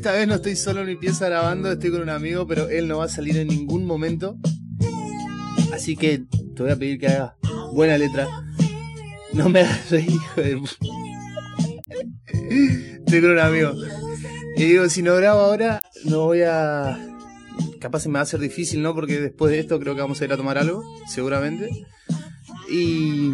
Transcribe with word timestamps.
Esta 0.00 0.12
vez 0.12 0.26
no 0.26 0.36
estoy 0.36 0.56
solo 0.56 0.80
en 0.80 0.86
mi 0.86 0.96
pieza 0.96 1.26
grabando, 1.26 1.70
estoy 1.70 1.90
con 1.90 2.00
un 2.00 2.08
amigo, 2.08 2.46
pero 2.46 2.70
él 2.70 2.88
no 2.88 2.96
va 2.96 3.04
a 3.04 3.08
salir 3.08 3.36
en 3.36 3.48
ningún 3.48 3.84
momento. 3.84 4.38
Así 5.74 5.94
que 5.94 6.24
te 6.56 6.62
voy 6.62 6.72
a 6.72 6.76
pedir 6.76 6.98
que 6.98 7.08
hagas 7.08 7.34
buena 7.74 7.98
letra. 7.98 8.26
No 9.34 9.50
me 9.50 9.60
hagas 9.60 9.90
reír, 9.90 10.08
hijo 10.12 10.40
de... 10.40 10.58
Estoy 12.96 13.20
con 13.20 13.32
un 13.32 13.38
amigo. 13.40 13.74
Y 14.56 14.64
digo, 14.64 14.88
si 14.88 15.02
no 15.02 15.14
grabo 15.16 15.40
ahora, 15.40 15.82
no 16.06 16.24
voy 16.24 16.44
a... 16.46 16.98
Capaz 17.78 18.00
se 18.00 18.08
me 18.08 18.14
va 18.14 18.20
a 18.20 18.22
hacer 18.22 18.40
difícil, 18.40 18.80
¿no? 18.80 18.94
Porque 18.94 19.20
después 19.20 19.52
de 19.52 19.58
esto 19.58 19.78
creo 19.78 19.94
que 19.94 20.00
vamos 20.00 20.18
a 20.22 20.24
ir 20.24 20.32
a 20.32 20.38
tomar 20.38 20.56
algo, 20.56 20.82
seguramente. 21.12 21.68
Y 22.70 23.32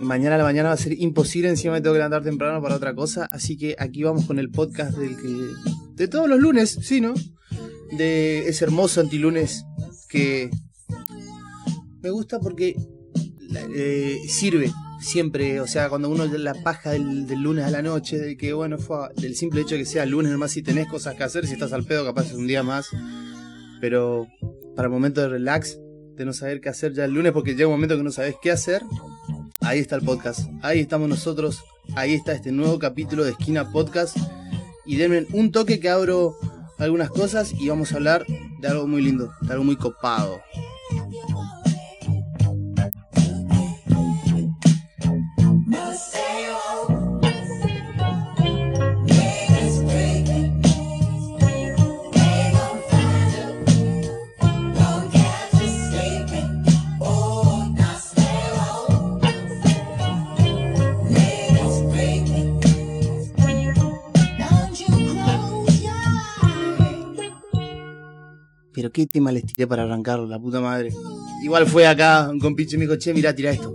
mañana 0.00 0.36
a 0.36 0.38
la 0.38 0.44
mañana 0.44 0.70
va 0.70 0.74
a 0.74 0.78
ser 0.78 0.98
imposible, 0.98 1.50
encima 1.50 1.74
me 1.74 1.82
tengo 1.82 1.92
que 1.92 1.98
levantar 1.98 2.22
temprano 2.22 2.62
para 2.62 2.76
otra 2.76 2.94
cosa. 2.94 3.28
Así 3.30 3.58
que 3.58 3.76
aquí 3.78 4.04
vamos 4.04 4.24
con 4.24 4.38
el 4.38 4.48
podcast 4.48 4.96
del 4.96 5.14
que. 5.18 5.87
De 5.98 6.08
todos 6.08 6.28
los 6.28 6.38
lunes, 6.38 6.78
sí, 6.80 7.00
¿no? 7.00 7.12
De 7.92 8.48
ese 8.48 8.64
hermoso 8.64 9.00
antilunes 9.00 9.64
que. 10.08 10.50
Me 12.00 12.10
gusta 12.10 12.38
porque 12.38 12.76
eh, 13.74 14.18
sirve 14.28 14.72
siempre, 15.00 15.60
o 15.60 15.66
sea, 15.66 15.88
cuando 15.88 16.08
uno 16.08 16.26
la 16.26 16.54
paja 16.54 16.90
del, 16.90 17.26
lunes 17.42 17.64
a 17.64 17.70
la 17.70 17.82
noche, 17.82 18.18
de 18.18 18.36
que 18.36 18.52
bueno, 18.52 18.78
fue 18.78 19.08
del 19.16 19.34
simple 19.34 19.62
hecho 19.62 19.74
de 19.74 19.80
que 19.80 19.86
sea 19.86 20.06
lunes 20.06 20.30
nomás 20.30 20.52
si 20.52 20.62
tenés 20.62 20.86
cosas 20.86 21.16
que 21.16 21.24
hacer, 21.24 21.46
si 21.46 21.54
estás 21.54 21.72
al 21.72 21.84
pedo, 21.84 22.04
capaz 22.04 22.26
es 22.26 22.34
un 22.34 22.46
día 22.46 22.62
más. 22.62 22.88
Pero 23.80 24.28
para 24.76 24.86
el 24.86 24.92
momento 24.92 25.20
de 25.20 25.28
relax, 25.28 25.78
de 26.14 26.24
no 26.24 26.32
saber 26.32 26.60
qué 26.60 26.68
hacer 26.68 26.94
ya 26.94 27.04
el 27.04 27.12
lunes, 27.12 27.32
porque 27.32 27.54
llega 27.54 27.66
un 27.66 27.74
momento 27.74 27.96
que 27.96 28.04
no 28.04 28.12
sabes 28.12 28.36
qué 28.40 28.52
hacer, 28.52 28.82
ahí 29.60 29.80
está 29.80 29.96
el 29.96 30.02
podcast. 30.02 30.48
Ahí 30.62 30.78
estamos 30.78 31.08
nosotros. 31.08 31.64
Ahí 31.96 32.14
está 32.14 32.32
este 32.32 32.52
nuevo 32.52 32.78
capítulo 32.78 33.24
de 33.24 33.30
Esquina 33.30 33.72
Podcast. 33.72 34.16
Y 34.88 34.96
denme 34.96 35.26
un 35.34 35.52
toque 35.52 35.80
que 35.80 35.90
abro 35.90 36.34
algunas 36.78 37.10
cosas 37.10 37.52
y 37.52 37.68
vamos 37.68 37.92
a 37.92 37.96
hablar 37.96 38.24
de 38.58 38.68
algo 38.68 38.86
muy 38.86 39.02
lindo, 39.02 39.30
de 39.42 39.52
algo 39.52 39.62
muy 39.62 39.76
copado. 39.76 40.40
Qué 68.90 69.06
tema 69.06 69.32
les 69.32 69.44
tiré 69.46 69.66
para 69.66 69.84
arrancarlo, 69.84 70.26
la 70.26 70.38
puta 70.38 70.60
madre. 70.60 70.90
Igual 71.42 71.66
fue 71.66 71.86
acá 71.86 72.28
un 72.30 72.38
compinche 72.38 72.76
y 72.76 72.78
me 72.78 72.86
dijo, 72.86 72.96
che, 72.96 73.14
mirá, 73.14 73.34
tira 73.34 73.50
esto. 73.50 73.74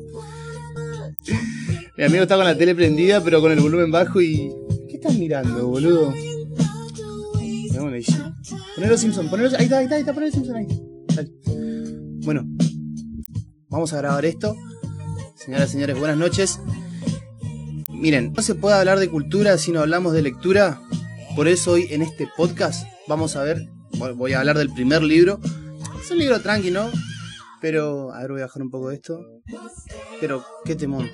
Mi 1.98 2.04
amigo 2.04 2.24
está 2.24 2.36
con 2.36 2.46
la 2.46 2.58
tele 2.58 2.74
prendida, 2.76 3.24
pero 3.24 3.42
con 3.42 3.52
el 3.52 3.60
volumen 3.60 3.92
bajo 3.92 4.22
y. 4.22 4.52
¿Qué 4.90 4.96
estás 4.96 5.16
mirando, 5.16 5.68
boludo? 5.68 6.14
Ponelo 8.76 8.98
Simpson, 8.98 9.30
ponelo. 9.30 9.50
Ahí 9.58 9.66
está, 9.66 9.78
ahí 9.78 9.84
está, 9.86 9.96
ahí 9.96 10.02
está, 10.02 10.14
ponelo 10.14 10.32
Simpson 10.32 10.56
ahí. 10.56 10.68
Bueno, 12.26 12.44
vamos 13.70 13.94
a 13.94 13.98
grabar 13.98 14.26
esto. 14.26 14.56
Señoras 15.36 15.70
y 15.70 15.74
señores, 15.74 16.00
buenas 16.00 16.18
noches. 16.18 16.60
Miren, 17.90 18.34
no 18.34 18.42
se 18.42 18.56
puede 18.56 18.76
hablar 18.76 19.00
de 19.00 19.10
cultura 19.10 19.58
si 19.58 19.72
no 19.72 19.82
hablamos 19.82 20.14
de 20.14 20.22
lectura. 20.22 20.82
Por 21.36 21.48
eso 21.48 21.72
hoy 21.72 21.88
en 21.90 22.02
este 22.02 22.28
podcast 22.36 22.88
vamos 23.08 23.36
a 23.36 23.44
ver 23.44 23.70
voy 24.12 24.34
a 24.34 24.40
hablar 24.40 24.58
del 24.58 24.70
primer 24.70 25.04
libro. 25.04 25.40
Es 26.02 26.12
un 26.12 26.18
libro 26.18 26.42
tranqui, 26.42 26.72
¿no? 26.72 26.90
Pero, 27.62 28.14
a 28.14 28.20
ver, 28.20 28.32
voy 28.32 28.42
a 28.42 28.46
bajar 28.46 28.62
un 28.62 28.70
poco 28.70 28.90
de 28.90 28.96
esto. 28.96 29.26
Pero, 30.20 30.46
qué 30.66 30.76
temón. 30.76 31.10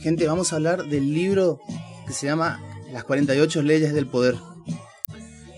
Gente, 0.00 0.26
vamos 0.26 0.52
a 0.52 0.56
hablar 0.56 0.84
del 0.84 1.12
libro 1.14 1.60
que 2.06 2.12
se 2.12 2.26
llama 2.26 2.60
Las 2.92 3.04
48 3.04 3.62
leyes 3.62 3.94
del 3.94 4.06
poder. 4.06 4.36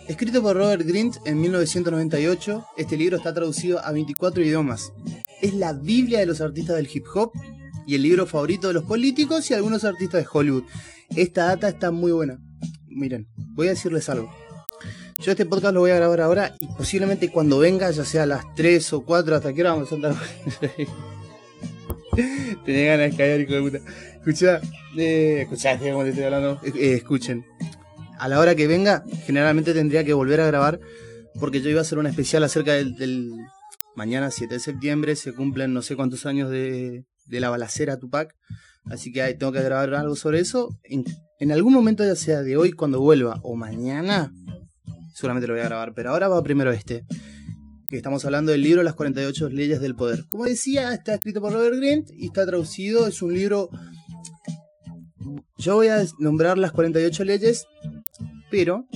Escrito 0.09 0.43
por 0.43 0.57
Robert 0.57 0.83
Grint 0.85 1.17
en 1.25 1.41
1998, 1.41 2.65
este 2.77 2.97
libro 2.97 3.17
está 3.17 3.33
traducido 3.33 3.85
a 3.85 3.93
24 3.93 4.43
idiomas. 4.43 4.93
Es 5.41 5.55
la 5.55 5.73
Biblia 5.73 6.21
de 6.21 6.27
los 6.27 6.41
artistas 6.41 6.77
del 6.77 6.89
hip 6.93 7.07
hop 7.15 7.33
y 7.87 7.95
el 7.95 8.03
libro 8.03 8.27
favorito 8.27 8.69
de 8.69 8.75
los 8.75 8.85
políticos 8.85 9.51
y 9.51 9.55
algunos 9.55 9.85
artistas 9.85 10.23
de 10.23 10.29
Hollywood. 10.31 10.65
Esta 11.17 11.47
data 11.47 11.69
está 11.69 11.91
muy 11.91 12.13
buena 12.13 12.39
miren, 12.95 13.29
voy 13.55 13.69
a 13.69 13.71
decirles 13.71 14.09
algo. 14.09 14.31
Yo 15.19 15.33
este 15.33 15.47
podcast 15.47 15.75
lo 15.75 15.81
voy 15.81 15.93
a 15.93 15.97
grabar 15.97 16.21
ahora 16.21 16.55
y 16.59 16.67
posiblemente 16.67 17.31
cuando 17.31 17.59
venga, 17.59 17.91
ya 17.91 18.05
sea 18.05 18.25
a 18.25 18.27
las 18.27 18.45
3 18.57 18.93
o 18.95 19.05
4, 19.05 19.37
hasta 19.37 19.53
que 19.53 19.61
hora 19.61 19.73
vamos 19.73 19.93
a 19.93 19.95
andar. 19.95 20.17
Tenía 22.65 22.97
ganas 22.97 23.13
de 23.13 23.17
caer, 23.17 23.43
hijo 23.43 23.53
de 23.53 23.63
puta. 23.63 23.79
Escucha, 24.15 24.61
eh, 24.97 25.43
escuchá, 25.43 25.79
como 25.79 26.03
te 26.03 26.11
estoy 26.11 26.25
hablando. 26.25 26.61
Eh, 26.65 26.95
escuchen. 26.95 27.45
A 28.19 28.29
la 28.29 28.39
hora 28.39 28.55
que 28.55 28.67
venga, 28.67 29.05
generalmente 29.25 29.75
tendría 29.75 30.05
que 30.05 30.13
volver 30.13 30.41
a 30.41 30.47
grabar 30.47 30.81
porque 31.41 31.61
yo 31.61 31.71
iba 31.71 31.81
a 31.81 31.83
hacer 31.83 31.99
una 31.99 32.11
especial 32.11 32.45
acerca 32.45 32.73
del, 32.73 32.97
del 32.97 33.33
mañana 33.97 34.31
7 34.31 34.55
de 34.55 34.61
septiembre. 34.61 35.17
Se 35.17 35.33
cumplen 35.33 35.73
no 35.73 35.83
sé 35.83 35.97
cuántos 35.97 36.27
años 36.27 36.51
de, 36.51 37.05
de 37.27 37.41
la 37.41 37.51
balacera 37.51 37.99
Tupac. 37.99 38.35
Así 38.85 39.13
que 39.13 39.35
tengo 39.35 39.53
que 39.53 39.63
grabar 39.63 39.95
algo 39.95 40.17
sobre 40.17 40.41
eso. 40.41 40.77
En, 41.43 41.51
algún 41.51 41.73
momento, 41.73 42.05
ya 42.05 42.15
sea 42.15 42.43
de 42.43 42.57
hoy 42.57 42.71
cuando 42.71 43.01
vuelva 43.01 43.41
o 43.43 43.57
mañana, 43.57 44.33
seguramente 45.13 45.49
lo 45.49 45.55
voy 45.55 45.63
a 45.63 45.65
grabar. 45.65 45.93
Pero 45.93 46.11
ahora 46.11 46.29
va 46.29 46.41
primero 46.45 46.71
este. 46.71 47.05
Que 47.89 47.97
estamos 47.97 48.25
hablando 48.25 48.53
del 48.53 48.63
libro 48.63 48.85
Las 48.85 48.95
48 48.95 49.49
leyes 49.49 49.81
del 49.81 49.97
poder. 49.97 50.25
Como 50.31 50.45
decía, 50.45 50.95
está 50.95 51.15
escrito 51.15 51.41
por 51.41 51.53
Robert 51.53 51.75
Grint 51.79 52.11
y 52.13 52.27
está 52.27 52.47
traducido. 52.47 53.09
Es 53.09 53.23
un 53.23 53.35
libro... 53.35 53.71
Yo 55.59 55.75
voy 55.75 55.89
a 55.89 56.05
nombrar 56.21 56.59
las 56.59 56.71
48 56.71 57.25
leyes, 57.25 57.67
pero... 58.49 58.87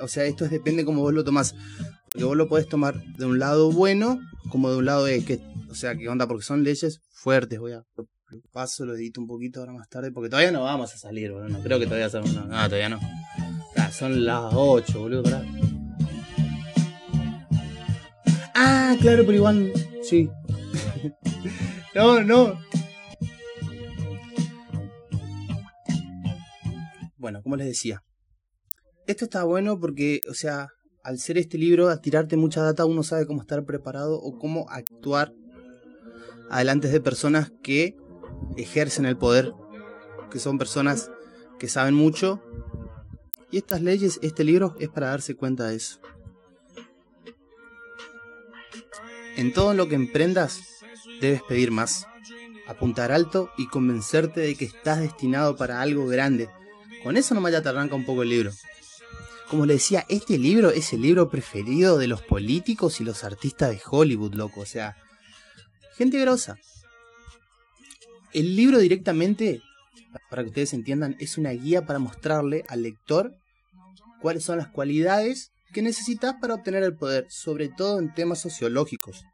O 0.00 0.08
sea, 0.08 0.24
esto 0.24 0.48
depende 0.48 0.84
como 0.84 1.02
vos 1.02 1.14
lo 1.14 1.22
tomás. 1.22 1.54
Porque 2.06 2.24
vos 2.24 2.36
lo 2.36 2.48
podés 2.48 2.68
tomar 2.68 3.00
de 3.18 3.24
un 3.24 3.38
lado 3.38 3.70
bueno 3.70 4.18
como 4.50 4.68
de 4.68 4.78
un 4.78 4.84
lado 4.84 5.04
de 5.04 5.24
que... 5.24 5.38
O 5.70 5.76
sea, 5.76 5.94
¿qué 5.94 6.08
onda? 6.08 6.26
Porque 6.26 6.42
son 6.42 6.64
leyes 6.64 7.02
fuertes. 7.12 7.60
Voy 7.60 7.70
a 7.70 7.84
paso, 8.52 8.84
lo 8.84 8.94
edito 8.94 9.20
un 9.20 9.26
poquito 9.26 9.60
ahora 9.60 9.72
más 9.72 9.88
tarde, 9.88 10.10
porque 10.12 10.28
todavía 10.28 10.52
no 10.52 10.62
vamos 10.62 10.94
a 10.94 10.98
salir, 10.98 11.32
boludo. 11.32 11.48
No 11.48 11.62
creo 11.62 11.78
que 11.78 11.86
todavía. 11.86 12.08
No, 12.08 12.46
todavía 12.48 12.88
no. 12.88 13.00
Ah, 13.76 13.90
son 13.90 14.24
las 14.24 14.52
8, 14.54 15.00
boludo, 15.00 15.22
pará. 15.22 15.44
Ah, 18.54 18.96
claro, 19.00 19.24
pero 19.24 19.32
igual. 19.32 19.72
Sí. 20.02 20.30
no, 21.94 22.22
no. 22.22 22.58
Bueno, 27.16 27.42
como 27.42 27.56
les 27.56 27.66
decía. 27.66 28.02
Esto 29.06 29.24
está 29.24 29.44
bueno 29.44 29.78
porque, 29.78 30.20
o 30.30 30.34
sea, 30.34 30.68
al 31.02 31.18
ser 31.18 31.38
este 31.38 31.58
libro, 31.58 31.88
a 31.88 32.00
tirarte 32.00 32.36
mucha 32.36 32.62
data, 32.62 32.84
uno 32.84 33.02
sabe 33.02 33.26
cómo 33.26 33.40
estar 33.40 33.64
preparado 33.64 34.20
o 34.20 34.38
cómo 34.38 34.66
actuar 34.70 35.32
adelante 36.50 36.88
de 36.88 37.00
personas 37.00 37.50
que 37.62 37.96
ejercen 38.56 39.06
el 39.06 39.16
poder, 39.16 39.52
que 40.30 40.38
son 40.38 40.58
personas 40.58 41.10
que 41.58 41.68
saben 41.68 41.94
mucho. 41.94 42.42
Y 43.50 43.58
estas 43.58 43.82
leyes, 43.82 44.18
este 44.22 44.44
libro 44.44 44.74
es 44.78 44.88
para 44.88 45.08
darse 45.08 45.36
cuenta 45.36 45.66
de 45.68 45.76
eso. 45.76 46.00
En 49.36 49.52
todo 49.52 49.74
lo 49.74 49.88
que 49.88 49.94
emprendas, 49.94 50.60
debes 51.20 51.42
pedir 51.42 51.70
más, 51.70 52.06
apuntar 52.66 53.12
alto 53.12 53.50
y 53.56 53.66
convencerte 53.66 54.40
de 54.40 54.54
que 54.54 54.64
estás 54.64 55.00
destinado 55.00 55.56
para 55.56 55.80
algo 55.80 56.06
grande. 56.06 56.48
Con 57.02 57.16
eso 57.16 57.34
nomás 57.34 57.52
ya 57.52 57.62
te 57.62 57.68
arranca 57.68 57.94
un 57.94 58.04
poco 58.04 58.22
el 58.22 58.28
libro. 58.28 58.52
Como 59.48 59.66
le 59.66 59.74
decía, 59.74 60.06
este 60.08 60.38
libro 60.38 60.70
es 60.70 60.92
el 60.92 61.02
libro 61.02 61.28
preferido 61.28 61.98
de 61.98 62.08
los 62.08 62.22
políticos 62.22 63.00
y 63.00 63.04
los 63.04 63.22
artistas 63.22 63.70
de 63.70 63.80
Hollywood, 63.84 64.34
loco. 64.34 64.60
O 64.60 64.66
sea, 64.66 64.96
gente 65.96 66.18
grosa. 66.18 66.56
El 68.32 68.56
libro 68.56 68.78
directamente, 68.78 69.60
para 70.30 70.42
que 70.42 70.48
ustedes 70.48 70.72
entiendan, 70.72 71.16
es 71.20 71.36
una 71.38 71.50
guía 71.50 71.84
para 71.84 71.98
mostrarle 71.98 72.64
al 72.68 72.82
lector 72.82 73.34
cuáles 74.20 74.44
son 74.44 74.58
las 74.58 74.68
cualidades 74.68 75.52
que 75.72 75.82
necesitas 75.82 76.34
para 76.40 76.54
obtener 76.54 76.82
el 76.82 76.96
poder, 76.96 77.26
sobre 77.28 77.68
todo 77.68 77.98
en 77.98 78.14
temas 78.14 78.40
sociológicos. 78.40 79.24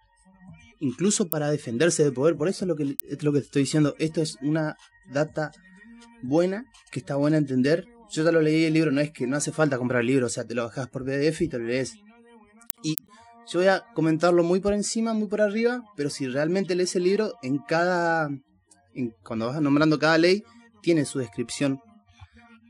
Incluso 0.80 1.28
para 1.28 1.50
defenderse 1.50 2.04
del 2.04 2.12
poder. 2.12 2.36
Por 2.36 2.48
eso 2.48 2.64
es 2.64 2.68
lo 2.68 2.76
que, 2.76 2.96
es 3.08 3.22
lo 3.22 3.32
que 3.32 3.40
te 3.40 3.46
estoy 3.46 3.62
diciendo. 3.62 3.94
Esto 3.98 4.22
es 4.22 4.36
una 4.42 4.76
data 5.12 5.50
buena, 6.22 6.64
que 6.90 7.00
está 7.00 7.16
buena 7.16 7.36
a 7.36 7.40
entender. 7.40 7.86
Yo 8.10 8.24
ya 8.24 8.32
lo 8.32 8.40
leí 8.40 8.64
el 8.64 8.74
libro, 8.74 8.90
no 8.90 9.00
es 9.00 9.10
que 9.10 9.26
no 9.26 9.36
hace 9.36 9.52
falta 9.52 9.78
comprar 9.78 10.00
el 10.00 10.06
libro, 10.06 10.26
o 10.26 10.30
sea, 10.30 10.44
te 10.44 10.54
lo 10.54 10.64
bajas 10.64 10.88
por 10.88 11.04
PDF 11.04 11.42
y 11.42 11.48
te 11.48 11.58
lo 11.58 11.64
lees. 11.64 11.94
Y 12.82 12.96
yo 13.46 13.58
voy 13.60 13.68
a 13.68 13.84
comentarlo 13.94 14.42
muy 14.44 14.60
por 14.60 14.72
encima, 14.72 15.12
muy 15.14 15.28
por 15.28 15.40
arriba, 15.40 15.82
pero 15.96 16.08
si 16.08 16.26
realmente 16.26 16.74
lees 16.74 16.96
el 16.96 17.04
libro, 17.04 17.34
en 17.42 17.58
cada 17.58 18.30
cuando 19.22 19.46
vas 19.46 19.60
nombrando 19.60 19.98
cada 19.98 20.18
ley, 20.18 20.42
tiene 20.82 21.04
su 21.04 21.18
descripción. 21.18 21.80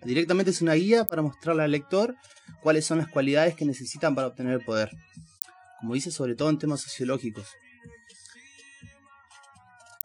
Directamente 0.04 0.50
es 0.50 0.62
una 0.62 0.74
guía 0.74 1.04
para 1.04 1.22
mostrarle 1.22 1.64
al 1.64 1.72
lector 1.72 2.14
cuáles 2.62 2.84
son 2.84 2.98
las 2.98 3.08
cualidades 3.08 3.54
que 3.54 3.64
necesitan 3.64 4.14
para 4.14 4.28
obtener 4.28 4.54
el 4.54 4.64
poder. 4.64 4.90
Como 5.80 5.94
dice, 5.94 6.10
sobre 6.10 6.34
todo 6.34 6.50
en 6.50 6.58
temas 6.58 6.80
sociológicos. 6.80 7.48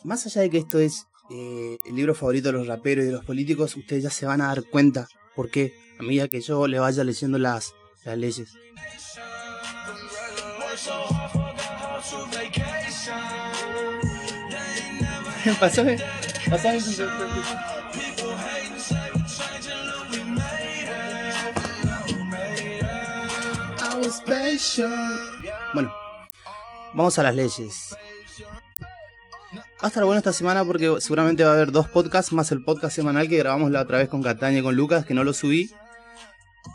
Más 0.04 0.26
allá 0.26 0.42
de 0.42 0.50
que 0.50 0.58
esto 0.58 0.80
es 0.80 1.08
eh, 1.32 1.78
el 1.86 1.96
libro 1.96 2.14
favorito 2.14 2.50
de 2.50 2.54
los 2.54 2.68
raperos 2.68 3.04
y 3.04 3.08
de 3.08 3.14
los 3.14 3.26
políticos, 3.26 3.76
ustedes 3.78 4.04
ya 4.04 4.10
se 4.10 4.26
van 4.26 4.42
a 4.42 4.48
dar 4.48 4.64
cuenta 4.64 5.08
por 5.36 5.50
qué 5.50 5.74
a 6.00 6.04
medida 6.04 6.28
que 6.28 6.42
yo 6.42 6.68
le 6.68 6.80
vaya 6.80 7.04
leyendo 7.04 7.38
las, 7.38 7.74
las 8.04 8.18
leyes. 8.18 8.54
Pasame, 15.60 15.98
pasame 16.50 16.80
Bueno, 25.74 25.94
vamos 26.94 27.20
a 27.20 27.24
las 27.24 27.36
leyes. 27.36 27.96
Va 29.56 29.64
a 29.82 29.88
estar 29.88 30.06
bueno 30.06 30.20
esta 30.20 30.32
semana 30.32 30.64
porque 30.64 30.96
seguramente 31.00 31.44
va 31.44 31.52
a 31.52 31.54
haber 31.56 31.74
dos 31.74 31.90
podcasts 31.90 32.32
más 32.32 32.52
el 32.54 32.64
podcast 32.64 32.96
semanal 32.96 33.28
que 33.28 33.38
grabamos 33.38 33.70
la 33.72 33.82
otra 33.82 33.98
vez 33.98 34.08
con 34.08 34.24
Cataña 34.24 34.60
y 34.60 34.64
con 34.64 34.76
Lucas, 34.76 35.06
que 35.06 35.14
no 35.14 35.26
lo 35.26 35.34
subí. 35.34 35.72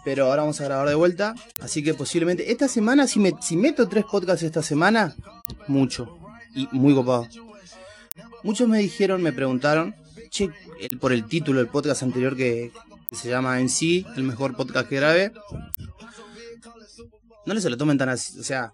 Pero 0.05 0.26
ahora 0.26 0.43
vamos 0.43 0.61
a 0.61 0.65
grabar 0.65 0.88
de 0.88 0.94
vuelta. 0.94 1.35
Así 1.62 1.82
que 1.82 1.94
posiblemente 1.94 2.53
esta 2.53 2.69
semana, 2.69 3.06
si, 3.06 3.19
me, 3.19 3.32
si 3.41 3.56
meto 3.56 3.88
tres 3.88 4.05
podcasts 4.05 4.43
esta 4.43 4.62
semana, 4.62 5.15
mucho. 5.69 6.19
Y 6.55 6.69
muy 6.73 6.94
copado. 6.94 7.26
Muchos 8.43 8.69
me 8.69 8.79
dijeron, 8.79 9.23
me 9.23 9.32
preguntaron, 9.32 9.94
che, 10.31 10.50
por 11.00 11.12
el 11.12 11.25
título 11.25 11.59
del 11.59 11.69
podcast 11.69 12.03
anterior 12.03 12.37
que, 12.37 12.73
se 13.12 13.31
llama 13.31 13.61
En 13.61 13.69
sí, 13.69 14.06
el 14.17 14.23
mejor 14.23 14.56
podcast 14.56 14.88
que 14.88 14.97
grabé. 14.97 15.32
No 17.47 17.59
se 17.59 17.70
lo 17.70 17.76
tomen 17.76 17.97
tan 17.97 18.11
así, 18.11 18.38
o 18.38 18.43
sea, 18.43 18.73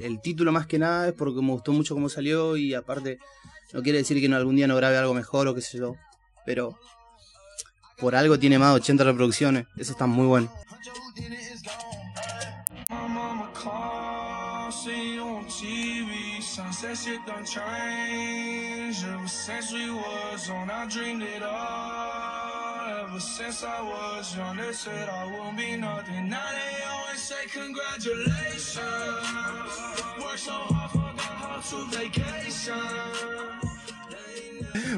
el 0.00 0.20
título 0.20 0.52
más 0.52 0.66
que 0.66 0.78
nada 0.78 1.08
es 1.08 1.14
porque 1.14 1.40
me 1.42 1.52
gustó 1.52 1.72
mucho 1.72 1.94
cómo 1.94 2.08
salió 2.08 2.56
y 2.56 2.74
aparte 2.74 3.18
no 3.72 3.82
quiere 3.82 3.98
decir 3.98 4.20
que 4.20 4.28
no, 4.28 4.36
algún 4.36 4.56
día 4.56 4.66
no 4.66 4.76
grabe 4.76 4.96
algo 4.96 5.14
mejor 5.14 5.46
o 5.48 5.54
qué 5.54 5.60
sé 5.60 5.78
yo. 5.78 5.94
Pero 6.46 6.78
por 7.98 8.16
algo 8.16 8.38
tiene 8.38 8.58
más 8.58 8.70
de 8.70 8.80
80 8.80 9.04
reproducciones. 9.04 9.66
Eso 9.76 9.92
está 9.92 10.06
muy 10.06 10.26
bueno. 10.26 10.50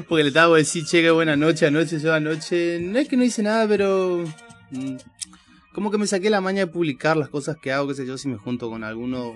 Porque 0.07 0.23
le 0.23 0.29
estaba 0.29 0.57
decir, 0.57 0.85
che, 0.85 1.09
buena 1.11 1.35
noche, 1.35 1.65
anoche, 1.65 1.99
yo 1.99 2.13
anoche. 2.13 2.79
No 2.79 2.99
es 2.99 3.07
que 3.07 3.17
no 3.17 3.23
hice 3.23 3.43
nada, 3.43 3.67
pero. 3.67 4.23
Mm, 4.71 4.95
como 5.73 5.91
que 5.91 5.97
me 5.97 6.07
saqué 6.07 6.29
la 6.29 6.41
maña 6.41 6.65
de 6.65 6.67
publicar 6.67 7.17
las 7.17 7.29
cosas 7.29 7.57
que 7.57 7.71
hago, 7.71 7.87
qué 7.87 7.95
sé 7.95 8.05
yo, 8.05 8.17
si 8.17 8.27
me 8.27 8.37
junto 8.37 8.69
con 8.69 8.83
alguno 8.83 9.33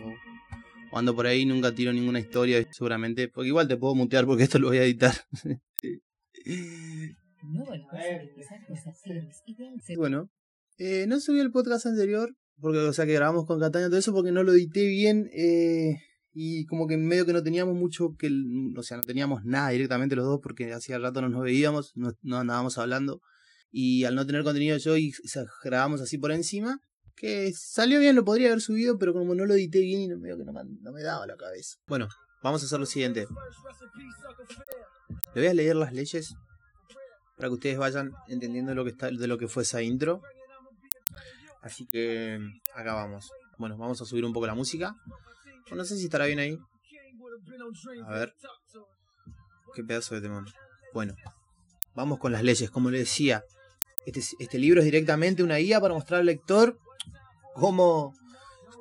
por 1.15 1.27
ahí, 1.27 1.45
nunca 1.45 1.73
tiro 1.73 1.93
ninguna 1.93 2.19
historia, 2.19 2.65
seguramente. 2.71 3.27
Porque 3.27 3.49
igual 3.49 3.67
te 3.67 3.77
puedo 3.77 3.95
mutear 3.95 4.25
porque 4.25 4.43
esto 4.43 4.59
lo 4.59 4.67
voy 4.67 4.77
a 4.77 4.83
editar. 4.83 5.13
bueno, 9.97 10.29
eh, 10.77 11.05
no 11.07 11.19
subí 11.19 11.39
el 11.39 11.51
podcast 11.51 11.85
anterior, 11.85 12.35
porque, 12.59 12.79
o 12.79 12.93
sea, 12.93 13.05
que 13.05 13.13
grabamos 13.13 13.45
con 13.45 13.59
Cataña 13.59 13.87
todo 13.87 13.97
eso, 13.97 14.13
porque 14.13 14.31
no 14.31 14.43
lo 14.43 14.53
edité 14.53 14.87
bien. 14.87 15.29
Eh, 15.33 15.97
y 16.33 16.65
como 16.65 16.87
que 16.87 16.93
en 16.93 17.07
medio 17.07 17.25
que 17.25 17.33
no 17.33 17.41
teníamos 17.41 17.75
mucho 17.75 18.15
que, 18.17 18.29
o 18.75 18.83
sea, 18.83 18.97
no 18.97 19.03
teníamos 19.03 19.43
nada 19.43 19.69
directamente 19.69 20.15
los 20.15 20.25
dos, 20.25 20.39
porque 20.41 20.71
hacía 20.71 20.99
rato 20.99 21.21
no 21.21 21.29
nos 21.29 21.41
veíamos, 21.43 21.93
no, 21.95 22.11
no 22.21 22.37
andábamos 22.37 22.77
hablando. 22.77 23.21
Y 23.71 24.03
al 24.05 24.15
no 24.15 24.25
tener 24.25 24.43
contenido 24.43 24.77
yo, 24.77 24.97
y 24.97 25.13
grabamos 25.63 26.01
así 26.01 26.17
por 26.17 26.31
encima, 26.31 26.79
que 27.17 27.51
salió 27.51 27.99
bien, 27.99 28.15
lo 28.15 28.23
podría 28.23 28.47
haber 28.47 28.61
subido, 28.61 28.97
pero 28.99 29.11
como 29.11 29.33
no 29.33 29.45
lo 29.45 29.55
edité 29.55 29.81
bien 29.81 30.01
y 30.01 30.07
no, 30.07 30.17
medio 30.17 30.37
que 30.37 30.45
no, 30.45 30.53
me 30.53 31.01
daba 31.01 31.25
la 31.25 31.35
cabeza. 31.35 31.77
Bueno, 31.87 32.07
vamos 32.43 32.61
a 32.61 32.67
hacer 32.67 32.79
lo 32.79 32.85
siguiente. 32.85 33.27
Le 35.33 35.41
voy 35.41 35.47
a 35.47 35.53
leer 35.55 35.75
las 35.75 35.93
leyes 35.93 36.35
para 37.35 37.49
que 37.49 37.55
ustedes 37.55 37.77
vayan 37.77 38.13
entendiendo 38.27 38.73
lo 38.75 38.83
que 38.83 38.91
está, 38.91 39.09
de 39.09 39.27
lo 39.27 39.37
que 39.39 39.47
fue 39.47 39.63
esa 39.63 39.81
intro. 39.81 40.21
Así 41.63 41.87
que 41.87 42.39
acá 42.75 42.93
vamos. 42.93 43.31
Bueno, 43.57 43.77
vamos 43.77 43.99
a 44.01 44.05
subir 44.05 44.23
un 44.23 44.31
poco 44.31 44.45
la 44.45 44.55
música. 44.55 44.95
No 45.71 45.83
sé 45.85 45.97
si 45.97 46.05
estará 46.05 46.27
bien 46.27 46.39
ahí. 46.39 46.57
A 48.05 48.11
ver. 48.11 48.33
Qué 49.73 49.83
pedazo 49.83 50.13
de 50.13 50.21
temón. 50.21 50.45
Bueno, 50.93 51.15
vamos 51.95 52.19
con 52.19 52.31
las 52.31 52.43
leyes. 52.43 52.69
Como 52.69 52.91
les 52.91 53.01
decía, 53.01 53.43
este, 54.05 54.21
este 54.37 54.59
libro 54.59 54.81
es 54.81 54.85
directamente 54.85 55.41
una 55.41 55.57
guía 55.57 55.81
para 55.81 55.95
mostrar 55.95 56.19
al 56.19 56.27
lector 56.27 56.77
cómo, 57.59 58.13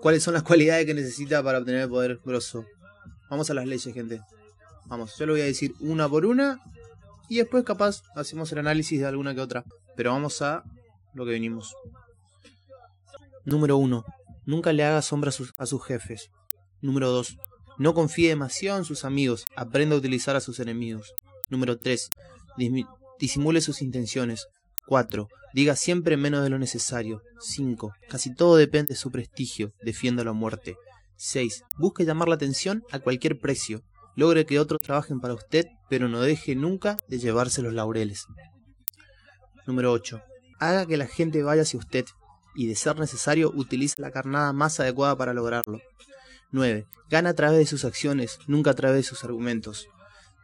cuáles 0.00 0.22
son 0.22 0.34
las 0.34 0.42
cualidades 0.42 0.86
que 0.86 0.94
necesita 0.94 1.42
para 1.42 1.58
obtener 1.58 1.82
el 1.82 1.88
poder 1.88 2.20
grosso. 2.24 2.64
Vamos 3.30 3.50
a 3.50 3.54
las 3.54 3.66
leyes, 3.66 3.92
gente. 3.92 4.20
Vamos, 4.86 5.16
yo 5.18 5.26
lo 5.26 5.32
voy 5.32 5.40
a 5.40 5.46
decir 5.46 5.74
una 5.80 6.08
por 6.08 6.26
una 6.26 6.60
y 7.28 7.36
después 7.36 7.64
capaz 7.64 8.02
hacemos 8.14 8.52
el 8.52 8.58
análisis 8.58 9.00
de 9.00 9.06
alguna 9.06 9.34
que 9.34 9.40
otra. 9.40 9.64
Pero 9.96 10.12
vamos 10.12 10.42
a 10.42 10.62
lo 11.14 11.24
que 11.24 11.32
venimos. 11.32 11.74
Número 13.44 13.76
1. 13.76 14.04
Nunca 14.44 14.72
le 14.72 14.84
haga 14.84 15.02
sombra 15.02 15.30
a 15.30 15.66
sus, 15.66 15.82
jefes. 15.84 16.30
Número 16.80 17.10
2. 17.10 17.36
No 17.78 17.94
confíe 17.94 18.28
demasiado 18.28 18.78
en 18.78 18.84
sus 18.84 19.04
amigos. 19.04 19.46
Aprenda 19.56 19.96
a 19.96 19.98
utilizar 19.98 20.36
a 20.36 20.40
sus 20.40 20.60
enemigos. 20.60 21.14
Número 21.48 21.78
3. 21.78 22.10
Disimule 23.18 23.60
sus 23.60 23.82
intenciones. 23.82 24.46
4. 24.86 25.28
Diga 25.54 25.76
siempre 25.76 26.16
menos 26.16 26.42
de 26.42 26.50
lo 26.50 26.58
necesario. 26.58 27.22
5. 27.40 27.92
Casi 28.08 28.34
todo 28.34 28.56
depende 28.56 28.90
de 28.90 28.96
su 28.96 29.10
prestigio. 29.10 29.72
Defienda 29.82 30.24
la 30.24 30.32
muerte. 30.32 30.76
6. 31.16 31.64
Busque 31.78 32.04
llamar 32.04 32.28
la 32.28 32.34
atención 32.34 32.84
a 32.90 32.98
cualquier 32.98 33.38
precio. 33.38 33.82
Logre 34.16 34.46
que 34.46 34.60
otros 34.60 34.80
trabajen 34.82 35.20
para 35.20 35.34
usted, 35.34 35.66
pero 35.88 36.08
no 36.08 36.20
deje 36.20 36.54
nunca 36.54 36.96
de 37.08 37.18
llevarse 37.18 37.62
los 37.62 37.74
laureles. 37.74 38.26
Número 39.66 39.92
8. 39.92 40.20
Haga 40.58 40.86
que 40.86 40.96
la 40.96 41.06
gente 41.06 41.42
vaya 41.42 41.62
hacia 41.62 41.78
usted 41.78 42.04
y, 42.54 42.66
de 42.66 42.76
ser 42.76 42.98
necesario, 42.98 43.52
utilice 43.54 43.94
la 43.98 44.10
carnada 44.10 44.52
más 44.52 44.80
adecuada 44.80 45.16
para 45.16 45.34
lograrlo. 45.34 45.80
9. 46.50 46.86
Gana 47.10 47.30
a 47.30 47.34
través 47.34 47.58
de 47.58 47.66
sus 47.66 47.84
acciones, 47.84 48.38
nunca 48.46 48.70
a 48.70 48.74
través 48.74 48.96
de 48.96 49.02
sus 49.02 49.24
argumentos. 49.24 49.88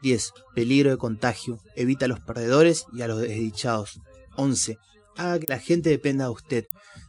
10. 0.02 0.33
Peligro 0.55 0.90
de 0.90 0.99
contagio. 0.99 1.61
Evita 1.76 2.05
a 2.05 2.09
los 2.09 2.21
perdedores 2.21 2.87
y 2.93 3.02
a 3.02 3.09
los 3.09 3.21
desdichados. 3.21 4.00
11. 4.37 4.79
Haga 5.17 5.39
que 5.39 5.47
la 5.47 5.59
gente 5.59 5.91
dependa 5.91 6.25
de 6.25 6.31
usted. 6.31 6.67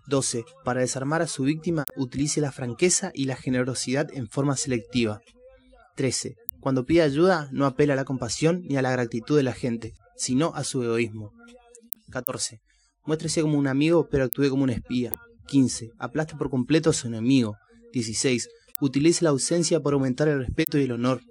12. 0.08 0.44
Para 0.64 0.82
desarmar 0.82 1.22
a 1.22 1.28
su 1.28 1.44
víctima, 1.44 1.86
utilice 1.96 2.42
la 2.42 2.52
franqueza 2.52 3.12
y 3.14 3.26
la 3.26 3.36
generosidad 3.36 4.08
en 4.14 4.28
forma 4.28 4.58
selectiva. 4.58 5.22
13. 5.96 6.36
Cuando 6.60 6.86
pide 6.86 7.02
ayuda, 7.02 7.50
no 7.52 7.66
apela 7.66 7.94
a 7.94 7.98
la 7.98 8.06
compasión 8.06 8.62
ni 8.64 8.78
a 8.78 8.82
la 8.82 8.92
gratitud 8.92 9.38
de 9.38 9.44
la 9.44 9.54
gente, 9.54 9.94
sino 10.18 10.54
a 10.56 10.64
su 10.64 10.84
egoísmo. 10.84 11.32
14. 12.12 12.60
Muéstrese 13.06 13.42
como 13.42 13.58
un 13.58 13.68
amigo, 13.68 14.08
pero 14.10 14.26
actúe 14.26 14.50
como 14.50 14.64
un 14.64 14.70
espía. 14.70 15.12
15. 15.48 15.90
Aplaste 16.00 16.36
por 16.36 16.50
completo 16.50 16.90
a 16.90 16.94
su 16.94 17.08
enemigo. 17.08 17.58
16. 17.92 18.48
Utilice 18.80 19.24
la 19.24 19.32
ausencia 19.32 19.82
para 19.82 19.96
aumentar 19.96 20.28
el 20.28 20.40
respeto 20.40 20.78
y 20.78 20.84
el 20.84 20.94
honor. 20.94 21.22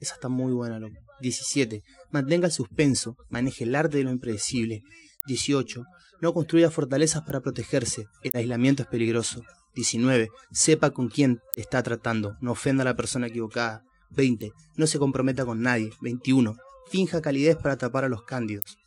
Esa 0.00 0.14
está 0.14 0.28
muy 0.28 0.52
buena, 0.52 0.78
loco. 0.78 0.96
17. 1.20 1.82
Mantenga 2.10 2.46
el 2.46 2.52
suspenso. 2.52 3.16
Maneje 3.30 3.64
el 3.64 3.74
arte 3.74 3.98
de 3.98 4.04
lo 4.04 4.10
impredecible. 4.10 4.82
18. 5.26 5.84
No 6.20 6.32
construya 6.32 6.70
fortalezas 6.70 7.22
para 7.22 7.40
protegerse. 7.40 8.06
El 8.22 8.32
aislamiento 8.34 8.82
es 8.82 8.88
peligroso. 8.88 9.42
19. 9.74 10.30
Sepa 10.50 10.90
con 10.90 11.08
quién 11.08 11.40
está 11.54 11.82
tratando. 11.82 12.36
No 12.40 12.52
ofenda 12.52 12.82
a 12.82 12.86
la 12.86 12.96
persona 12.96 13.26
equivocada. 13.26 13.82
20. 14.10 14.52
No 14.76 14.86
se 14.86 14.98
comprometa 14.98 15.44
con 15.44 15.60
nadie. 15.60 15.90
21. 16.00 16.56
Finja 16.90 17.20
calidez 17.20 17.56
para 17.56 17.76
tapar 17.76 18.04
a 18.04 18.08
los 18.08 18.22
cándidos. 18.22 18.78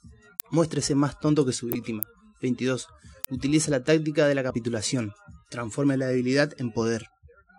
Muéstrese 0.52 0.96
más 0.96 1.20
tonto 1.20 1.46
que 1.46 1.54
su 1.54 1.68
víctima. 1.68 2.04
22. 2.42 2.88
Utiliza 3.30 3.70
la 3.70 3.84
táctica 3.84 4.28
de 4.28 4.36
la 4.36 4.44
capitulación. 4.44 5.14
Transforme 5.50 5.98
la 5.98 6.08
debilidad 6.08 6.54
en 6.58 6.72
poder. 6.72 7.06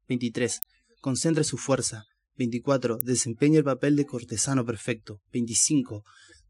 23. 0.08 0.60
Concentre 1.00 1.44
su 1.44 1.56
fuerza. 1.56 2.04
24. 2.36 2.98
Desempeñe 2.98 3.58
el 3.58 3.64
papel 3.64 3.94
de 3.94 4.06
cortesano 4.06 4.64
perfecto. 4.64 5.20
25. 5.32 6.02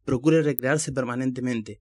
Procure 0.05 0.43
recrearse 0.43 0.93
permanentemente. 0.93 1.81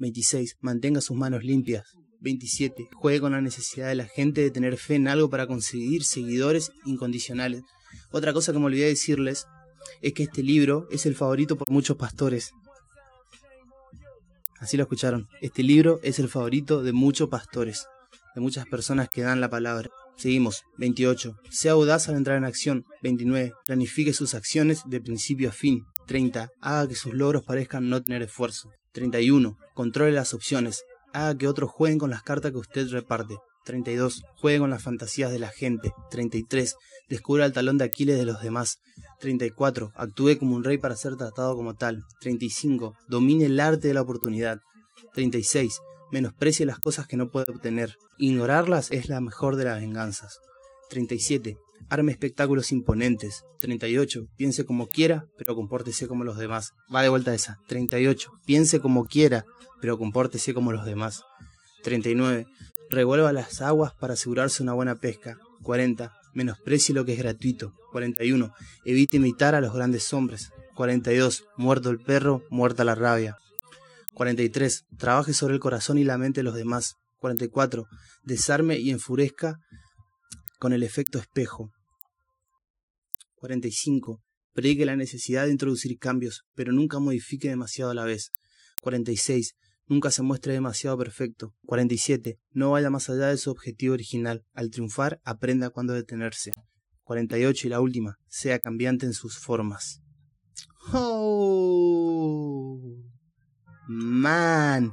26. 0.00 0.56
Mantenga 0.60 1.00
sus 1.00 1.16
manos 1.16 1.44
limpias. 1.44 1.84
27. 2.20 2.88
Juegue 2.92 3.20
con 3.20 3.32
la 3.32 3.40
necesidad 3.40 3.88
de 3.88 3.94
la 3.94 4.06
gente 4.06 4.40
de 4.40 4.50
tener 4.50 4.76
fe 4.76 4.96
en 4.96 5.08
algo 5.08 5.30
para 5.30 5.46
conseguir 5.46 6.04
seguidores 6.04 6.72
incondicionales. 6.84 7.62
Otra 8.10 8.32
cosa 8.32 8.52
que 8.52 8.58
me 8.58 8.66
olvidé 8.66 8.86
decirles 8.86 9.46
es 10.02 10.12
que 10.12 10.24
este 10.24 10.42
libro 10.42 10.88
es 10.90 11.06
el 11.06 11.14
favorito 11.14 11.56
por 11.56 11.70
muchos 11.70 11.96
pastores. 11.96 12.52
Así 14.58 14.76
lo 14.76 14.82
escucharon. 14.82 15.28
Este 15.40 15.62
libro 15.62 16.00
es 16.02 16.18
el 16.18 16.28
favorito 16.28 16.82
de 16.82 16.92
muchos 16.92 17.28
pastores, 17.28 17.86
de 18.34 18.40
muchas 18.42 18.66
personas 18.66 19.08
que 19.08 19.22
dan 19.22 19.40
la 19.40 19.48
palabra. 19.48 19.90
Seguimos. 20.16 20.64
28. 20.76 21.34
Sea 21.50 21.72
audaz 21.72 22.10
al 22.10 22.16
entrar 22.16 22.36
en 22.36 22.44
acción. 22.44 22.84
29. 23.02 23.54
Planifique 23.64 24.12
sus 24.12 24.34
acciones 24.34 24.82
de 24.84 25.00
principio 25.00 25.48
a 25.48 25.52
fin. 25.52 25.84
30. 26.06 26.50
Haga 26.60 26.88
que 26.88 26.94
sus 26.94 27.14
logros 27.14 27.44
parezcan 27.44 27.88
no 27.88 28.02
tener 28.02 28.20
esfuerzo. 28.20 28.70
31. 28.92 29.56
Controle 29.80 30.12
las 30.12 30.34
opciones. 30.34 30.84
Haga 31.14 31.38
que 31.38 31.48
otros 31.48 31.70
jueguen 31.70 31.98
con 31.98 32.10
las 32.10 32.22
cartas 32.22 32.52
que 32.52 32.58
usted 32.58 32.90
reparte. 32.90 33.38
32. 33.64 34.24
Juegue 34.36 34.58
con 34.58 34.68
las 34.68 34.82
fantasías 34.82 35.32
de 35.32 35.38
la 35.38 35.48
gente. 35.48 35.94
33. 36.10 36.76
Descubra 37.08 37.46
el 37.46 37.54
talón 37.54 37.78
de 37.78 37.84
Aquiles 37.84 38.18
de 38.18 38.26
los 38.26 38.42
demás. 38.42 38.76
34. 39.20 39.92
Actúe 39.94 40.36
como 40.38 40.54
un 40.54 40.64
rey 40.64 40.76
para 40.76 40.96
ser 40.96 41.16
tratado 41.16 41.56
como 41.56 41.76
tal. 41.76 42.04
35. 42.20 42.94
Domine 43.08 43.46
el 43.46 43.58
arte 43.58 43.88
de 43.88 43.94
la 43.94 44.02
oportunidad. 44.02 44.60
36. 45.14 45.80
Menosprecie 46.12 46.66
las 46.66 46.78
cosas 46.78 47.06
que 47.06 47.16
no 47.16 47.30
puede 47.30 47.50
obtener. 47.50 47.96
Ignorarlas 48.18 48.90
es 48.90 49.08
la 49.08 49.22
mejor 49.22 49.56
de 49.56 49.64
las 49.64 49.80
venganzas. 49.80 50.40
37. 50.90 51.56
Arme 51.88 52.12
espectáculos 52.12 52.72
imponentes. 52.72 53.44
38. 53.60 54.26
Piense 54.36 54.64
como 54.64 54.86
quiera, 54.86 55.26
pero 55.38 55.54
compórtese 55.54 56.06
como 56.06 56.24
los 56.24 56.38
demás. 56.38 56.72
Va 56.94 57.02
de 57.02 57.08
vuelta 57.08 57.34
esa. 57.34 57.58
38. 57.68 58.30
Piense 58.44 58.80
como 58.80 59.06
quiera, 59.06 59.44
pero 59.80 59.98
compórtese 59.98 60.54
como 60.54 60.72
los 60.72 60.84
demás. 60.84 61.22
39. 61.82 62.46
Revuelva 62.90 63.32
las 63.32 63.60
aguas 63.62 63.92
para 63.94 64.14
asegurarse 64.14 64.62
una 64.62 64.72
buena 64.72 64.96
pesca. 64.96 65.36
40. 65.62 66.12
Menosprecie 66.34 66.94
lo 66.94 67.04
que 67.04 67.12
es 67.12 67.18
gratuito. 67.18 67.72
41. 67.92 68.52
Evite 68.84 69.16
imitar 69.16 69.54
a 69.54 69.60
los 69.60 69.72
grandes 69.72 70.12
hombres. 70.12 70.50
42. 70.74 71.44
Muerto 71.56 71.90
el 71.90 71.98
perro, 71.98 72.42
muerta 72.50 72.84
la 72.84 72.94
rabia. 72.94 73.36
43. 74.14 74.84
Trabaje 74.98 75.32
sobre 75.32 75.54
el 75.54 75.60
corazón 75.60 75.98
y 75.98 76.04
la 76.04 76.18
mente 76.18 76.40
de 76.40 76.44
los 76.44 76.54
demás. 76.54 76.96
44. 77.18 77.86
Desarme 78.24 78.78
y 78.78 78.90
enfurezca 78.90 79.58
con 80.60 80.72
el 80.74 80.82
efecto 80.82 81.18
espejo. 81.18 81.72
45. 83.36 84.22
Predique 84.52 84.84
la 84.84 84.94
necesidad 84.94 85.46
de 85.46 85.52
introducir 85.52 85.98
cambios, 85.98 86.42
pero 86.54 86.70
nunca 86.70 86.98
modifique 86.98 87.48
demasiado 87.48 87.92
a 87.92 87.94
la 87.94 88.04
vez. 88.04 88.30
46. 88.82 89.54
Nunca 89.86 90.10
se 90.10 90.20
muestre 90.22 90.52
demasiado 90.52 90.98
perfecto. 90.98 91.54
47. 91.64 92.38
No 92.50 92.72
vaya 92.72 92.90
más 92.90 93.08
allá 93.08 93.28
de 93.28 93.38
su 93.38 93.50
objetivo 93.50 93.94
original. 93.94 94.44
Al 94.52 94.68
triunfar, 94.68 95.18
aprenda 95.24 95.70
cuándo 95.70 95.94
detenerse. 95.94 96.52
48 97.04 97.66
y 97.66 97.70
la 97.70 97.80
última. 97.80 98.18
Sea 98.28 98.58
cambiante 98.58 99.06
en 99.06 99.14
sus 99.14 99.38
formas. 99.38 100.02
Oh, 100.92 102.78
man. 103.88 104.92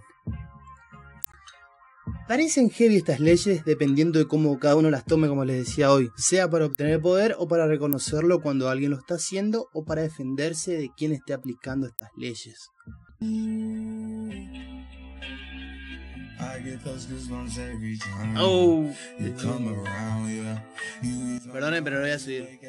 Parecen 2.28 2.70
heavy 2.70 2.98
estas 2.98 3.22
leyes 3.22 3.64
dependiendo 3.64 4.20
de 4.20 4.28
cómo 4.28 4.60
cada 4.60 4.76
uno 4.76 4.90
las 4.90 5.06
tome, 5.06 5.30
como 5.30 5.46
les 5.46 5.66
decía 5.66 5.94
hoy, 5.94 6.12
sea 6.18 6.50
para 6.50 6.66
obtener 6.66 7.00
poder 7.00 7.36
o 7.40 7.48
para 7.48 7.68
reconocerlo 7.68 8.42
cuando 8.42 8.70
alguien 8.70 8.92
lo 8.92 8.98
está 8.98 9.16
haciendo 9.16 9.70
o 9.72 9.86
para 9.86 10.02
defenderse 10.02 10.74
de 10.74 10.90
quien 10.96 11.14
esté 11.14 11.34
aplicando 11.34 11.88
estas 11.88 12.10
leyes. 12.18 12.70
Oh. 18.38 18.90
Perdonen, 21.54 21.84
pero 21.84 21.96
lo 21.96 22.02
voy 22.02 22.12
a 22.12 22.20
subir. 22.20 22.60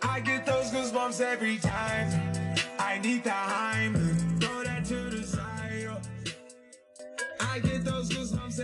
I 0.00 0.20
get 0.20 0.46
those 0.46 0.72
goosebumps 0.72 1.20
every 1.20 1.58
time. 1.58 2.47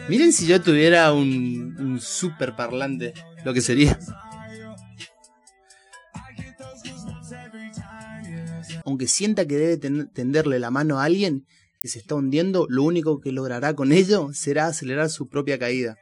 Miren 0.09 0.33
si 0.33 0.47
yo 0.47 0.61
tuviera 0.61 1.13
un, 1.13 1.77
un 1.79 2.01
super 2.01 2.55
parlante, 2.57 3.15
lo 3.45 3.55
que 3.55 3.61
sería. 3.61 3.99
Aunque 8.85 9.09
sienta 9.09 9.47
que 9.47 9.57
debe 9.57 10.07
tenderle 10.13 10.59
la 10.59 10.71
mano 10.71 11.01
a 11.01 11.05
alguien 11.05 11.47
que 11.81 11.89
se 11.89 11.99
está 11.99 12.15
hundiendo, 12.15 12.67
lo 12.69 12.83
único 12.83 13.21
que 13.21 13.33
logrará 13.33 13.75
con 13.75 13.93
ello 13.93 14.31
será 14.33 14.67
acelerar 14.67 15.11
su 15.11 15.29
propia 15.29 15.59
caída. 15.59 15.97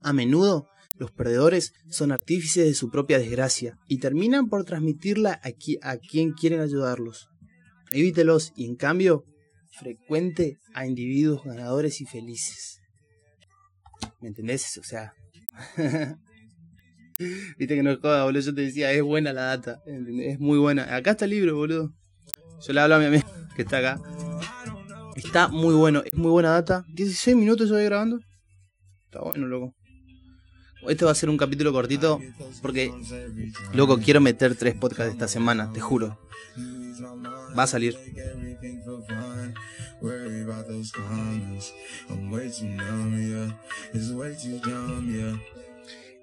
A 0.00 0.12
menudo, 0.12 0.68
los 0.98 1.10
perdedores 1.10 1.72
son 1.88 2.12
artífices 2.12 2.66
de 2.66 2.74
su 2.74 2.90
propia 2.90 3.18
desgracia 3.18 3.78
y 3.88 3.98
terminan 3.98 4.48
por 4.48 4.64
transmitirla 4.64 5.40
a, 5.42 5.48
a 5.90 5.96
quien 5.96 6.32
quieren 6.32 6.60
ayudarlos. 6.60 7.28
Evítelos 7.90 8.52
y 8.56 8.66
en 8.66 8.76
cambio 8.76 9.24
frecuente 9.78 10.58
a 10.74 10.86
individuos 10.86 11.44
ganadores 11.44 12.00
y 12.00 12.06
felices. 12.06 12.80
¿Me 14.20 14.28
entendés? 14.28 14.78
O 14.78 14.84
sea... 14.84 15.12
Viste 17.58 17.76
que 17.76 17.82
no 17.82 17.90
es 17.92 17.98
joda, 18.00 18.24
boludo. 18.24 18.42
Yo 18.42 18.54
te 18.54 18.62
decía, 18.62 18.90
es 18.92 19.02
buena 19.02 19.32
la 19.32 19.42
data. 19.42 19.80
Es 19.86 20.40
muy 20.40 20.58
buena. 20.58 20.94
Acá 20.94 21.12
está 21.12 21.24
el 21.24 21.30
libro, 21.32 21.54
boludo. 21.56 21.92
Yo 22.66 22.72
le 22.72 22.80
hablo 22.80 22.96
a 22.96 22.98
mi 22.98 23.04
amigo 23.06 23.28
que 23.54 23.62
está 23.62 23.78
acá. 23.78 24.00
Está 25.16 25.48
muy 25.48 25.74
bueno, 25.74 26.02
es 26.04 26.14
muy 26.14 26.30
buena 26.30 26.50
data. 26.50 26.84
16 26.94 27.36
minutos 27.36 27.68
yo 27.68 27.74
voy 27.74 27.84
grabando. 27.84 28.18
Está 29.04 29.20
bueno, 29.20 29.46
loco. 29.46 29.74
Este 30.88 31.04
va 31.04 31.12
a 31.12 31.14
ser 31.14 31.30
un 31.30 31.36
capítulo 31.36 31.72
cortito 31.72 32.20
porque, 32.60 32.92
loco, 33.72 33.98
quiero 33.98 34.20
meter 34.20 34.56
tres 34.56 34.74
podcasts 34.74 35.12
esta 35.12 35.28
semana, 35.28 35.72
te 35.72 35.80
juro. 35.80 36.18
Va 37.56 37.64
a 37.64 37.66
salir. 37.66 37.96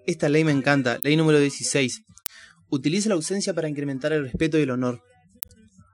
Esta 0.06 0.30
ley 0.30 0.44
me 0.44 0.52
encanta. 0.52 1.00
Ley 1.04 1.16
número 1.16 1.40
16. 1.40 2.04
Utiliza 2.70 3.10
la 3.10 3.16
ausencia 3.16 3.54
para 3.54 3.70
incrementar 3.70 4.12
el 4.12 4.24
respeto 4.24 4.58
y 4.60 4.64
el 4.64 4.72
honor. 4.72 5.02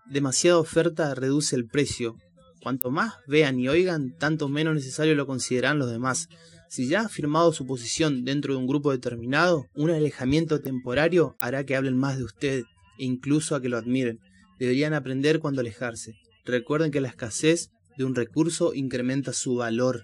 Demasiada 0.08 0.58
oferta 0.58 1.14
reduce 1.16 1.56
el 1.56 1.68
precio. 1.68 2.16
Cuanto 2.62 2.90
más 2.90 3.14
vean 3.28 3.60
y 3.60 3.68
oigan, 3.68 4.16
tanto 4.18 4.50
menos 4.50 4.74
necesario 4.74 5.14
lo 5.16 5.28
consideran 5.28 5.78
los 5.78 5.92
demás. 5.92 6.30
Si 6.70 6.88
ya 6.88 7.02
ha 7.02 7.10
firmado 7.10 7.54
su 7.54 7.66
posición 7.66 8.26
dentro 8.26 8.54
de 8.54 8.60
un 8.60 8.68
grupo 8.68 8.92
determinado, 8.92 9.68
un 9.76 9.92
alejamiento 9.92 10.62
temporario 10.62 11.36
hará 11.40 11.66
que 11.66 11.76
hablen 11.76 11.98
más 11.98 12.18
de 12.18 12.24
usted 12.24 12.64
e 12.98 13.06
incluso 13.06 13.56
a 13.56 13.62
que 13.62 13.70
lo 13.70 13.78
admiren 13.78 14.20
deberían 14.60 14.94
aprender 14.94 15.40
cuando 15.40 15.62
alejarse. 15.62 16.14
Recuerden 16.46 16.92
que 16.92 17.02
la 17.02 17.10
escasez 17.10 17.72
de 17.98 18.04
un 18.04 18.16
recurso 18.16 18.74
incrementa 18.74 19.34
su 19.34 19.56
valor. 19.56 20.04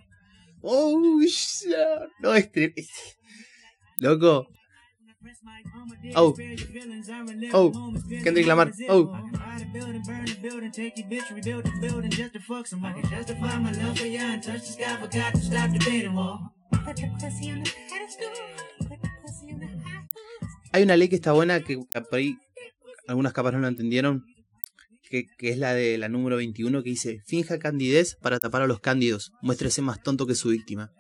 Oh, 0.61 0.99
no, 2.19 2.33
este, 2.35 2.73
Loco. 3.99 4.47
Oh. 6.15 6.35
Oh. 7.53 7.93
Kendrick 8.23 8.47
Lamar. 8.47 8.71
Oh. 8.89 9.13
Hay 20.73 20.83
una 20.83 20.97
ley 20.97 21.09
que 21.09 21.15
está 21.15 21.33
buena 21.33 21.61
que 21.61 21.77
por 21.77 22.19
ahí 22.19 22.37
algunas 23.07 23.33
capas 23.33 23.53
no 23.53 23.59
lo 23.59 23.67
entendieron, 23.67 24.25
que, 25.09 25.27
es 25.39 25.57
la 25.57 25.73
de 25.73 25.97
la 25.97 26.07
número 26.07 26.37
21, 26.37 26.83
que 26.83 26.89
dice, 26.89 27.21
finja 27.25 27.59
candidez 27.59 28.15
para 28.21 28.39
tapar 28.39 28.61
a 28.61 28.67
los 28.67 28.79
cándidos, 28.79 29.33
muéstrese 29.41 29.81
más 29.81 30.01
tonto 30.01 30.25
que 30.25 30.35
su 30.35 30.49
víctima. 30.49 30.91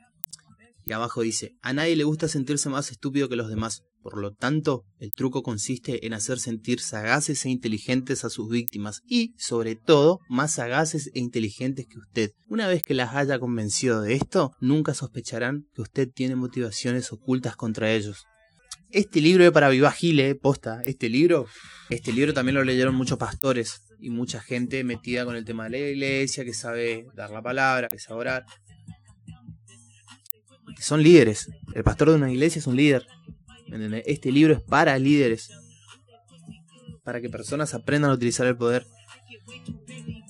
Y 0.85 0.93
abajo 0.93 1.21
dice, 1.21 1.55
a 1.61 1.73
nadie 1.73 1.95
le 1.95 2.03
gusta 2.03 2.27
sentirse 2.27 2.67
más 2.69 2.91
estúpido 2.91 3.29
que 3.29 3.35
los 3.35 3.49
demás, 3.49 3.83
por 4.01 4.19
lo 4.19 4.33
tanto, 4.33 4.83
el 4.99 5.11
truco 5.11 5.43
consiste 5.43 6.05
en 6.05 6.13
hacer 6.13 6.39
sentir 6.39 6.79
sagaces 6.79 7.45
e 7.45 7.49
inteligentes 7.49 8.25
a 8.25 8.29
sus 8.29 8.49
víctimas 8.49 9.01
y, 9.07 9.33
sobre 9.37 9.75
todo, 9.75 10.19
más 10.29 10.53
sagaces 10.53 11.11
e 11.13 11.19
inteligentes 11.19 11.85
que 11.87 11.99
usted. 11.99 12.31
Una 12.47 12.67
vez 12.67 12.83
que 12.83 12.93
las 12.93 13.15
haya 13.15 13.39
convencido 13.39 14.01
de 14.01 14.15
esto, 14.15 14.51
nunca 14.59 14.93
sospecharán 14.93 15.65
que 15.75 15.81
usted 15.81 16.09
tiene 16.13 16.35
motivaciones 16.35 17.11
ocultas 17.11 17.55
contra 17.55 17.91
ellos. 17.91 18.25
Este 18.89 19.21
libro 19.21 19.45
es 19.45 19.51
para 19.51 19.69
Viva 19.69 19.91
Gile, 19.91 20.35
posta. 20.35 20.81
Este 20.83 21.07
libro, 21.07 21.45
este 21.89 22.11
libro 22.11 22.33
también 22.33 22.55
lo 22.55 22.63
leyeron 22.65 22.93
muchos 22.93 23.17
pastores 23.17 23.83
y 23.99 24.09
mucha 24.09 24.41
gente 24.41 24.83
metida 24.83 25.23
con 25.23 25.37
el 25.37 25.45
tema 25.45 25.65
de 25.65 25.69
la 25.69 25.77
iglesia, 25.77 26.43
que 26.43 26.53
sabe 26.53 27.05
dar 27.15 27.29
la 27.29 27.41
palabra, 27.41 27.87
que 27.87 27.99
sabe 27.99 28.19
orar. 28.19 28.45
Son 30.77 31.01
líderes. 31.01 31.47
El 31.73 31.83
pastor 31.83 32.09
de 32.09 32.15
una 32.15 32.31
iglesia 32.31 32.59
es 32.59 32.67
un 32.67 32.75
líder. 32.75 33.05
Este 34.05 34.31
libro 34.31 34.53
es 34.53 34.61
para 34.61 34.97
líderes. 34.99 35.49
Para 37.03 37.21
que 37.21 37.29
personas 37.29 37.73
aprendan 37.73 38.11
a 38.11 38.13
utilizar 38.13 38.45
el 38.45 38.57
poder. 38.57 38.85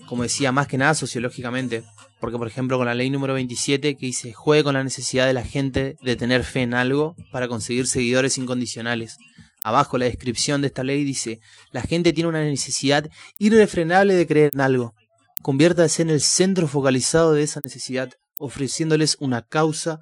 Como 0.07 0.23
decía, 0.23 0.51
más 0.51 0.67
que 0.67 0.77
nada 0.77 0.93
sociológicamente. 0.93 1.83
Porque, 2.19 2.37
por 2.37 2.47
ejemplo, 2.47 2.77
con 2.77 2.85
la 2.85 2.93
ley 2.93 3.09
número 3.09 3.33
27 3.33 3.97
que 3.97 4.05
dice, 4.05 4.31
juegue 4.31 4.63
con 4.63 4.75
la 4.75 4.83
necesidad 4.83 5.25
de 5.25 5.33
la 5.33 5.43
gente 5.43 5.95
de 6.01 6.15
tener 6.15 6.43
fe 6.43 6.61
en 6.61 6.75
algo 6.75 7.15
para 7.31 7.47
conseguir 7.47 7.87
seguidores 7.87 8.37
incondicionales. 8.37 9.17
abajo 9.63 9.97
la 9.97 10.05
descripción 10.05 10.61
de 10.61 10.67
esta 10.67 10.83
ley 10.83 11.03
dice, 11.03 11.39
la 11.71 11.81
gente 11.81 12.13
tiene 12.13 12.29
una 12.29 12.43
necesidad 12.43 13.09
irrefrenable 13.39 14.13
de 14.13 14.27
creer 14.27 14.51
en 14.53 14.61
algo. 14.61 14.93
Conviértase 15.41 16.03
en 16.03 16.11
el 16.11 16.21
centro 16.21 16.67
focalizado 16.67 17.33
de 17.33 17.43
esa 17.43 17.59
necesidad, 17.63 18.11
ofreciéndoles 18.39 19.17
una 19.19 19.41
causa 19.41 19.99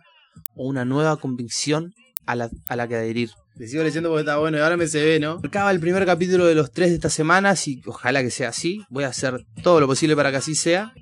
o 0.56 0.68
una 0.68 0.84
nueva 0.84 1.18
convicción 1.18 1.94
a 2.26 2.36
la, 2.36 2.50
a 2.68 2.76
la 2.76 2.88
que 2.88 2.96
adherir. 2.96 3.32
Le 3.56 3.68
sigo 3.68 3.84
leyendo 3.84 4.10
porque 4.10 4.22
está 4.22 4.38
bueno 4.38 4.58
y 4.58 4.62
ahora 4.62 4.78
me 4.78 4.88
se 4.88 5.04
ve, 5.04 5.20
¿no? 5.20 5.42
Acaba 5.44 5.72
el 5.72 5.80
primer 5.82 6.06
capítulo 6.06 6.46
de 6.46 6.56
los 6.56 6.72
tres 6.72 6.90
de 6.90 6.96
esta 6.96 7.10
semana 7.10 7.54
y 7.66 7.82
ojalá 7.86 8.22
que 8.24 8.32
sea 8.32 8.50
así. 8.50 8.86
Voy 8.90 9.04
a 9.04 9.10
hacer 9.10 9.46
todo 9.64 9.82
lo 9.82 9.88
posible 9.88 10.16
para 10.16 10.32
que 10.32 10.38
así 10.38 10.56
sea. 10.56 10.94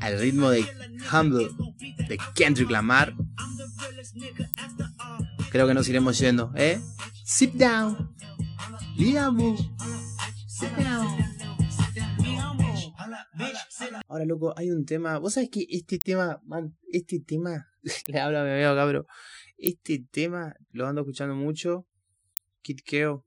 Al 0.00 0.18
ritmo 0.18 0.50
de 0.50 0.64
Humble 1.12 1.48
de 2.08 2.18
Kendrick 2.34 2.70
Lamar. 2.70 3.14
Creo 5.50 5.66
que 5.66 5.74
nos 5.74 5.86
iremos 5.88 6.18
yendo, 6.18 6.50
¿eh? 6.56 6.80
Sit 7.24 7.52
down. 7.54 8.14
Sit 10.48 10.70
down. 10.76 11.32
Ahora, 14.08 14.24
loco, 14.24 14.54
hay 14.56 14.70
un 14.70 14.84
tema. 14.84 15.18
Vos 15.18 15.34
sabés 15.34 15.50
que 15.50 15.66
este 15.68 15.98
tema, 15.98 16.40
man, 16.44 16.76
este 16.90 17.20
tema, 17.20 17.68
le 18.06 18.20
hablo 18.20 18.38
a 18.38 18.44
mi 18.44 18.50
amigo 18.50 18.74
pero 18.86 19.06
este 19.58 20.04
tema 20.10 20.54
lo 20.70 20.86
ando 20.86 21.02
escuchando 21.02 21.34
mucho. 21.34 21.86
Kid 22.62 22.80
Keo. 22.84 23.24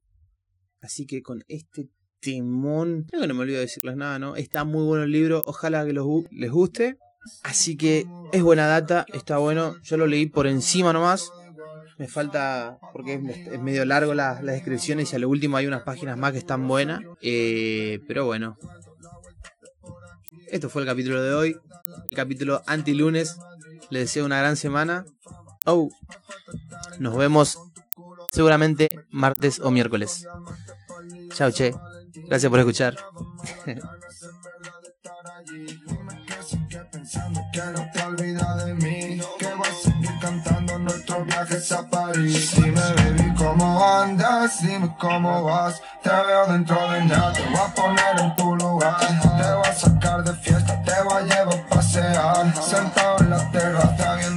Así 0.82 1.06
que 1.06 1.22
con 1.22 1.44
este 1.48 1.89
temón, 2.20 3.06
creo 3.10 3.22
que 3.22 3.27
no 3.27 3.34
me 3.34 3.42
olvido 3.42 3.58
de 3.58 3.65
decirles 3.65 3.96
nada, 3.96 4.20
¿no? 4.20 4.36
Está 4.36 4.63
muy 4.63 4.84
bueno 4.84 5.04
el 5.04 5.12
libro, 5.12 5.44
ojalá 5.46 5.86
que 5.86 5.94
les 5.94 6.51
guste. 6.51 6.98
Así 7.44 7.75
que 7.75 8.06
es 8.34 8.44
buena 8.44 8.68
data, 8.68 9.06
está 9.13 9.38
bueno. 9.38 9.75
Yo 9.84 9.98
lo 9.98 10.08
leí 10.08 10.27
por 10.27 10.48
encima 10.48 10.94
nomás. 10.94 11.32
Me 11.98 12.08
falta, 12.08 12.77
porque 12.92 13.13
es, 13.13 13.62
medio 13.62 13.86
largo 13.86 14.13
las 14.13 14.44
descripciones 14.44 15.13
y 15.13 15.15
a 15.15 15.20
lo 15.20 15.30
último 15.30 15.58
hay 15.58 15.65
unas 15.65 15.84
páginas 15.84 16.18
más 16.18 16.34
que 16.34 16.39
están 16.39 16.68
buenas. 16.68 17.01
Eh, 17.22 18.01
pero 18.08 18.25
bueno, 18.25 18.58
esto 20.50 20.70
fue 20.70 20.82
el 20.82 20.88
capítulo 20.88 21.22
de 21.22 21.34
hoy. 21.34 21.60
El 22.10 22.16
capítulo 22.16 22.62
anti-lunes. 22.68 23.38
Les 23.90 24.04
deseo 24.04 24.25
una 24.25 24.40
gran 24.40 24.56
semana. 24.56 25.06
Oh, 25.66 25.90
nos 27.00 27.16
vemos 27.16 27.60
seguramente 28.32 28.90
martes 29.10 29.60
o 29.60 29.72
miércoles. 29.72 30.28
Chao, 31.34 31.52
che. 31.52 31.74
Gracias 32.28 32.50
por 32.50 32.60
escuchar. 32.60 32.98
andas, 44.06 44.62
dime 44.62 44.90
cómo 45.00 45.44
vas. 45.44 45.82
Te 46.04 46.10
veo 46.10 46.46
dentro 46.48 46.92
de 46.92 47.06
nada, 47.06 47.34
te 47.34 47.44
voy 47.44 47.60
a 47.60 47.74
poner 47.74 48.20
en 48.20 48.36
tu 48.36 48.56
lugar. 48.56 48.98
Te 49.00 49.54
voy 49.58 49.68
a 49.68 49.74
sacar 49.74 50.24
de 50.24 50.34
fiesta, 50.36 50.82
te 50.84 50.96
voy 51.04 51.18
a 51.18 51.22
llevar 51.22 51.60
a 51.60 51.76
pasear. 51.76 52.54
Sentado 52.62 53.18
en 53.20 53.30
la 53.32 53.52
terraza 53.52 54.16
viendo 54.16 54.35